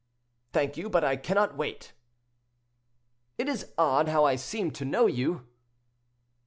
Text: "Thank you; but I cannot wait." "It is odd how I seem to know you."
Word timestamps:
"Thank 0.51 0.77
you; 0.77 0.89
but 0.89 1.03
I 1.03 1.15
cannot 1.15 1.55
wait." 1.55 1.93
"It 3.37 3.47
is 3.47 3.71
odd 3.77 4.07
how 4.09 4.23
I 4.23 4.35
seem 4.35 4.71
to 4.71 4.83
know 4.83 5.05
you." 5.05 5.45